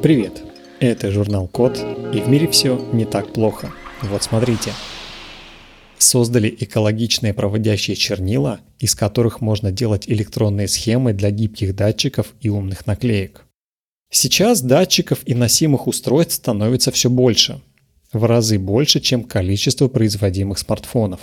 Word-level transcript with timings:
Привет! 0.00 0.44
Это 0.78 1.10
журнал 1.10 1.48
Код, 1.48 1.76
и 2.14 2.20
в 2.20 2.28
мире 2.28 2.46
все 2.46 2.78
не 2.92 3.04
так 3.04 3.32
плохо. 3.32 3.72
Вот 4.00 4.22
смотрите. 4.22 4.72
Создали 5.98 6.56
экологичные 6.56 7.34
проводящие 7.34 7.96
чернила, 7.96 8.60
из 8.78 8.94
которых 8.94 9.40
можно 9.40 9.72
делать 9.72 10.08
электронные 10.08 10.68
схемы 10.68 11.14
для 11.14 11.32
гибких 11.32 11.74
датчиков 11.74 12.34
и 12.40 12.48
умных 12.48 12.86
наклеек. 12.86 13.44
Сейчас 14.08 14.62
датчиков 14.62 15.18
и 15.26 15.34
носимых 15.34 15.88
устройств 15.88 16.34
становится 16.34 16.92
все 16.92 17.10
больше. 17.10 17.60
В 18.12 18.24
разы 18.24 18.60
больше, 18.60 19.00
чем 19.00 19.24
количество 19.24 19.88
производимых 19.88 20.58
смартфонов. 20.58 21.20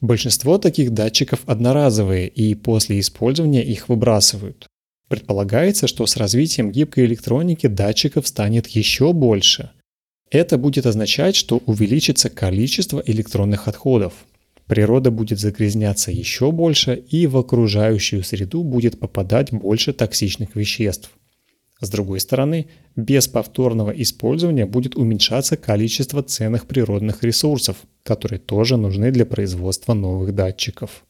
Большинство 0.00 0.58
таких 0.58 0.92
датчиков 0.92 1.40
одноразовые 1.46 2.28
и 2.28 2.54
после 2.54 3.00
использования 3.00 3.62
их 3.62 3.88
выбрасывают. 3.88 4.66
Предполагается, 5.08 5.86
что 5.86 6.06
с 6.06 6.16
развитием 6.16 6.72
гибкой 6.72 7.06
электроники 7.06 7.66
датчиков 7.66 8.26
станет 8.26 8.66
еще 8.68 9.12
больше. 9.12 9.70
Это 10.30 10.58
будет 10.58 10.86
означать, 10.86 11.36
что 11.36 11.62
увеличится 11.66 12.28
количество 12.30 13.02
электронных 13.06 13.68
отходов. 13.68 14.14
Природа 14.66 15.10
будет 15.10 15.38
загрязняться 15.38 16.10
еще 16.10 16.50
больше 16.50 16.96
и 16.96 17.26
в 17.26 17.36
окружающую 17.36 18.24
среду 18.24 18.64
будет 18.64 18.98
попадать 18.98 19.52
больше 19.52 19.92
токсичных 19.92 20.56
веществ. 20.56 21.10
С 21.84 21.90
другой 21.90 22.18
стороны, 22.20 22.68
без 22.96 23.28
повторного 23.28 23.90
использования 23.90 24.64
будет 24.64 24.96
уменьшаться 24.96 25.58
количество 25.58 26.22
ценных 26.22 26.66
природных 26.66 27.22
ресурсов, 27.22 27.76
которые 28.02 28.38
тоже 28.38 28.78
нужны 28.78 29.10
для 29.10 29.26
производства 29.26 29.92
новых 29.92 30.34
датчиков. 30.34 31.04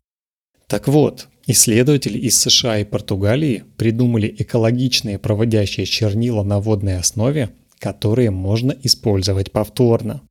Так 0.67 0.89
вот, 0.89 1.29
исследователи 1.47 2.19
из 2.19 2.41
США 2.41 2.81
и 2.81 2.85
Португалии 2.85 3.63
придумали 3.77 4.35
экологичные 4.37 5.21
проводящие 5.21 5.87
чернила 5.87 6.43
на 6.43 6.59
водной 6.59 6.99
основе, 6.99 7.51
которые 7.79 8.33
можно 8.33 8.75
использовать 8.83 9.53
повторно. 9.53 10.23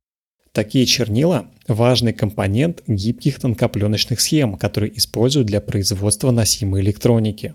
Такие 0.52 0.84
чернила– 0.84 1.50
важный 1.68 2.12
компонент 2.12 2.82
гибких 2.86 3.40
тонкопленочных 3.40 4.20
схем, 4.20 4.56
которые 4.58 4.96
используют 4.98 5.46
для 5.46 5.62
производства 5.62 6.30
носимой 6.32 6.82
электроники. 6.82 7.54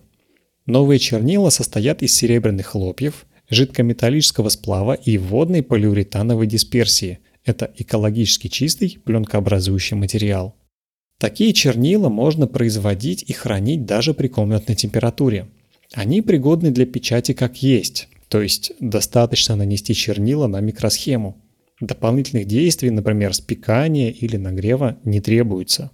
Новые 0.70 1.00
чернила 1.00 1.50
состоят 1.50 2.04
из 2.04 2.16
серебряных 2.16 2.68
хлопьев, 2.68 3.26
жидкометаллического 3.50 4.50
сплава 4.50 4.94
и 4.94 5.18
водной 5.18 5.64
полиуретановой 5.64 6.46
дисперсии. 6.46 7.18
Это 7.44 7.74
экологически 7.76 8.50
чистый 8.50 9.00
пленкообразующий 9.04 9.98
материал. 9.98 10.56
Такие 11.18 11.54
чернила 11.54 12.10
можно 12.10 12.46
производить 12.46 13.24
и 13.24 13.34
хранить 13.34 13.86
даже 13.86 14.14
при 14.14 14.28
комнатной 14.28 14.76
температуре. 14.76 15.48
Они 15.96 16.22
пригодны 16.22 16.70
для 16.70 16.86
печати 16.86 17.32
как 17.32 17.64
есть, 17.64 18.08
то 18.28 18.40
есть 18.40 18.72
достаточно 18.80 19.56
нанести 19.56 19.96
чернила 19.96 20.46
на 20.46 20.60
микросхему. 20.60 21.42
Дополнительных 21.82 22.46
действий, 22.46 22.92
например, 22.92 23.34
спекания 23.34 24.12
или 24.12 24.38
нагрева, 24.38 25.00
не 25.04 25.20
требуется. 25.20 25.90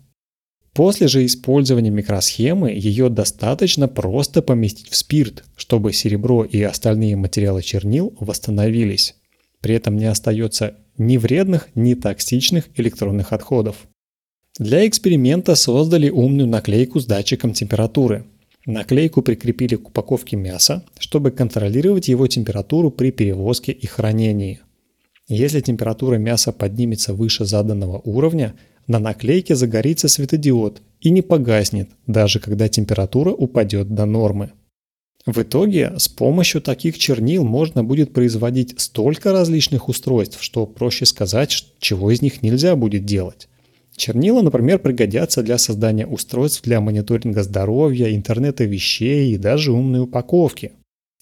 После 0.75 1.07
же 1.07 1.25
использования 1.25 1.89
микросхемы 1.89 2.69
ее 2.69 3.07
достаточно 3.07 3.87
просто 3.87 4.41
поместить 4.41 4.89
в 4.89 4.95
спирт, 4.97 5.45
чтобы 5.55 5.93
серебро 5.93 6.43
и 6.43 6.61
остальные 6.61 7.15
материалы 7.15 7.61
чернил 7.61 8.13
восстановились. 8.19 9.15
При 9.61 9.73
этом 9.73 9.95
не 9.95 10.03
остается 10.03 10.75
ни 10.97 11.15
вредных, 11.15 11.69
ни 11.75 11.93
токсичных 11.93 12.65
электронных 12.75 13.31
отходов. 13.31 13.87
Для 14.59 14.85
эксперимента 14.85 15.55
создали 15.55 16.09
умную 16.09 16.49
наклейку 16.49 16.99
с 16.99 17.05
датчиком 17.05 17.53
температуры. 17.53 18.25
Наклейку 18.65 19.21
прикрепили 19.21 19.75
к 19.77 19.87
упаковке 19.87 20.35
мяса, 20.35 20.83
чтобы 20.99 21.31
контролировать 21.31 22.09
его 22.09 22.27
температуру 22.27 22.91
при 22.91 23.11
перевозке 23.11 23.71
и 23.71 23.87
хранении. 23.87 24.59
Если 25.29 25.61
температура 25.61 26.17
мяса 26.17 26.51
поднимется 26.51 27.13
выше 27.13 27.45
заданного 27.45 28.01
уровня, 28.03 28.55
на 28.87 28.99
наклейке 28.99 29.55
загорится 29.55 30.07
светодиод 30.07 30.81
и 31.01 31.09
не 31.09 31.21
погаснет, 31.21 31.89
даже 32.07 32.39
когда 32.39 32.67
температура 32.67 33.31
упадет 33.31 33.93
до 33.93 34.05
нормы. 34.05 34.51
В 35.25 35.41
итоге 35.41 35.93
с 35.97 36.07
помощью 36.07 36.61
таких 36.61 36.99
чернил 36.99 37.43
можно 37.43 37.83
будет 37.83 38.13
производить 38.13 38.79
столько 38.79 39.31
различных 39.31 39.89
устройств, 39.89 40.37
что 40.41 40.67
проще 40.67 41.05
сказать, 41.07 41.65
чего 41.79 42.11
из 42.11 42.21
них 42.21 42.43
нельзя 42.43 42.75
будет 42.75 43.05
делать. 43.05 43.47
Чернила, 43.95 44.41
например, 44.41 44.79
пригодятся 44.79 45.41
для 45.41 45.57
создания 45.57 46.05
устройств 46.05 46.61
для 46.63 46.79
мониторинга 46.79 47.43
здоровья, 47.43 48.13
интернета 48.13 48.65
вещей 48.65 49.33
и 49.33 49.37
даже 49.37 49.71
умной 49.71 50.01
упаковки. 50.01 50.73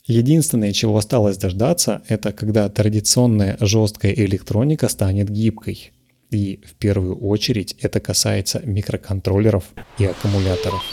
Единственное, 0.06 0.74
чего 0.74 0.98
осталось 0.98 1.38
дождаться, 1.38 2.02
это 2.10 2.34
когда 2.34 2.68
традиционная 2.68 3.56
жесткая 3.62 4.12
электроника 4.14 4.90
станет 4.90 5.30
гибкой. 5.30 5.94
И 6.34 6.60
в 6.66 6.74
первую 6.74 7.16
очередь 7.18 7.76
это 7.80 8.00
касается 8.00 8.62
микроконтроллеров 8.64 9.66
и 10.00 10.06
аккумуляторов. 10.06 10.84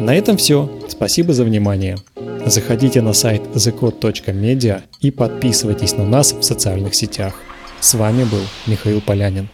На 0.00 0.14
этом 0.14 0.36
все. 0.36 0.70
Спасибо 0.88 1.32
за 1.32 1.44
внимание. 1.44 1.96
Заходите 2.46 3.00
на 3.02 3.12
сайт 3.12 3.42
thecode.media 3.54 4.82
и 5.00 5.10
подписывайтесь 5.10 5.96
на 5.96 6.04
нас 6.06 6.32
в 6.32 6.42
социальных 6.42 6.94
сетях. 6.94 7.40
С 7.80 7.94
вами 7.94 8.24
был 8.24 8.42
Михаил 8.66 9.00
Полянин. 9.00 9.48